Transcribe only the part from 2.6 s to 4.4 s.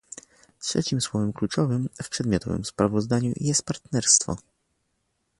sprawozdaniu jest partnerstwo